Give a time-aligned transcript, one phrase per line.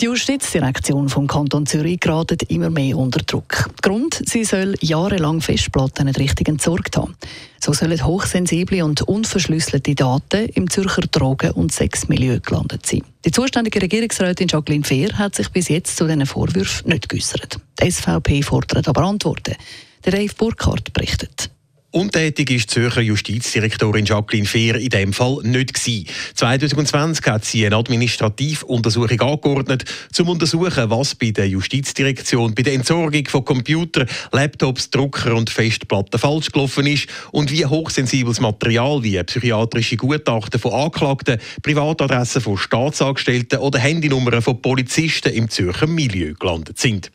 [0.00, 3.68] Die Justizdirektion vom Kanton Zürich geratet immer mehr unter Druck.
[3.82, 7.16] Grund, sie soll jahrelang Festplatten nicht richtig entsorgt haben.
[7.58, 13.02] So sollen hochsensible und unverschlüsselte Daten im Zürcher Drogen- und Sexmilieu gelandet sein.
[13.24, 17.58] Die zuständige Regierungsrätin Jacqueline Fehr hat sich bis jetzt zu diesen Vorwürfen nicht geäußert.
[17.82, 19.56] Die SVP fordert aber Antworten.
[20.04, 21.50] Der Dave Burkhardt berichtet.
[21.90, 26.04] Untätig ist die Zürcher Justizdirektorin Jacqueline Fehr in dem Fall nicht gewesen.
[26.34, 33.26] 2020 hat sie eine Administrativuntersuchung angeordnet, zum untersuchen, was bei der Justizdirektion bei der Entsorgung
[33.26, 39.96] von Computern, Laptops, Drucker und Festplatten falsch gelaufen ist und wie hochsensibles Material wie psychiatrische
[39.96, 47.10] Gutachten von Anklagten, Privatadressen von Staatsangestellten oder Handynummern von Polizisten im Zürcher Milieu gelandet sind.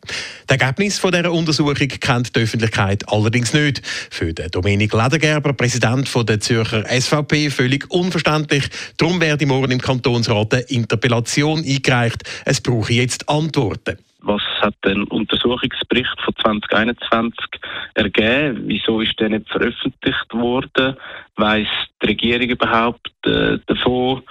[0.48, 3.80] Das Ergebnis von dieser Untersuchung kennt die Öffentlichkeit allerdings nicht.
[4.10, 8.64] Für den Dominik Ledergerber, Präsident der Zürcher SVP, völlig unverständlich.
[8.96, 12.22] Darum werde morgen im Kantonsrat eine Interpellation eingereicht.
[12.46, 13.98] Es brauche jetzt Antworten.
[14.22, 17.36] Was hat der Untersuchungsbericht von 2021
[17.92, 18.62] ergeben?
[18.64, 20.96] Wieso ist der nicht veröffentlicht worden?
[21.36, 21.68] Weiß
[22.02, 24.22] die Regierung überhaupt äh, davon?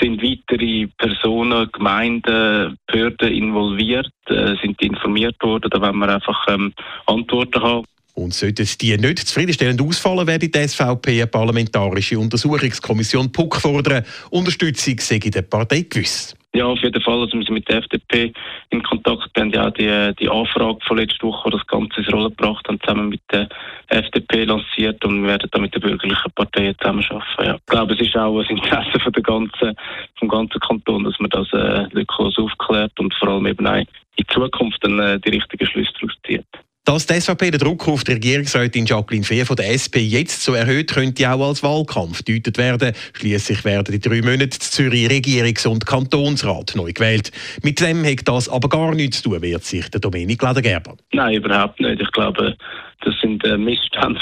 [0.00, 4.10] Sind weitere Personen, Gemeinden, Behörden involviert?
[4.28, 5.68] Äh, sind die informiert worden?
[5.68, 6.72] Da wollen wir einfach ähm,
[7.04, 7.84] Antworten haben.
[8.14, 14.04] Und sollten die nicht zufriedenstellend ausfallen, werde die SVP eine parlamentarische Untersuchungskommission PUC fordern.
[14.30, 16.34] Unterstützung sei der Partei gewiss.
[16.54, 17.20] Ja, auf jeden Fall.
[17.20, 18.32] Also wir sind mit der FDP
[18.70, 19.28] in Kontakt.
[19.34, 22.28] Wir haben ja auch die, die Anfrage von letzter Woche, die das Ganze ins Rollen
[22.28, 23.48] gebracht haben, zusammen mit der
[23.88, 27.44] FDP lanciert und wir werden da mit den bürgerlichen Parteien zusammenarbeiten.
[27.44, 27.56] Ja.
[27.56, 29.74] Ich glaube, es ist auch ein Interesse von der ganzen,
[30.16, 33.82] vom ganzen Kanton, dass man das äh, lückenlos aufklärt und vor allem eben auch
[34.16, 36.46] in Zukunft dann äh, die richtigen Schlüsse daraus zieht.
[36.86, 40.52] Dass die SVP den Druck auf die Regierungsrätin Jacqueline Fehr von der SP jetzt so
[40.52, 42.92] erhöht, könnte auch als Wahlkampf deutet werden.
[43.14, 47.32] Schließlich werden die drei Monate Zürich Regierungs- und Kantonsrat neu gewählt.
[47.62, 50.98] Mit dem hat das aber gar nichts zu tun, wird sich der Dominik Ledergerber.
[51.14, 52.02] Nein, überhaupt nicht.
[52.02, 52.54] Ich glaube,
[53.00, 54.20] das sind äh, Missstände,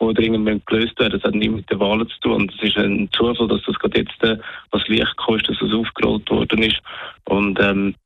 [0.00, 1.18] die dringend gelöst werden.
[1.20, 2.52] Das hat nichts mit den Wahlen zu tun.
[2.56, 4.38] Es ist ein Zufall, dass das gerade jetzt äh,
[4.70, 6.78] was Licht kostet, dass das aufgerollt worden ist.
[7.24, 7.96] Und ähm,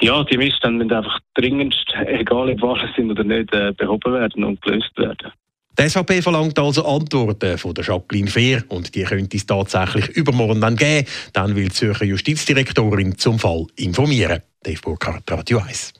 [0.00, 4.44] ja, die Missstände müssen einfach dringendst, egal ob Wahlen sind oder nicht, äh, behoben werden
[4.44, 5.32] und gelöst werden.
[5.78, 10.60] Die SVP verlangt also Antworten von der Jacqueline Fehr und die könnte es tatsächlich übermorgen
[10.60, 11.06] dann geben.
[11.32, 14.42] Dann will die Zürcher Justizdirektorin zum Fall informieren.
[14.62, 15.94] Dave Burkhardt, Radio 1.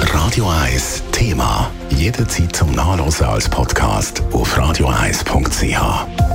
[0.00, 1.70] Radio 1 Thema.
[1.90, 6.34] Jederzeit zum Nachlesen als Podcast auf radio1.ch.